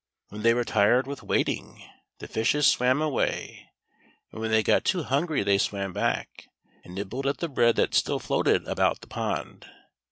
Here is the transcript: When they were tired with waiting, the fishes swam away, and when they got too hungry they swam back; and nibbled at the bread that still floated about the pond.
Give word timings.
When 0.29 0.41
they 0.41 0.55
were 0.55 0.63
tired 0.63 1.05
with 1.05 1.21
waiting, 1.21 1.83
the 2.17 2.27
fishes 2.27 2.65
swam 2.65 3.03
away, 3.03 3.69
and 4.31 4.41
when 4.41 4.49
they 4.49 4.63
got 4.63 4.83
too 4.83 5.03
hungry 5.03 5.43
they 5.43 5.59
swam 5.59 5.93
back; 5.93 6.47
and 6.83 6.95
nibbled 6.95 7.27
at 7.27 7.37
the 7.37 7.47
bread 7.47 7.75
that 7.75 7.93
still 7.93 8.17
floated 8.17 8.67
about 8.67 9.01
the 9.01 9.07
pond. 9.07 9.67